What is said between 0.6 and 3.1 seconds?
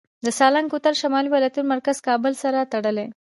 کوتل شمالي ولایتونه مرکز کابل سره تړي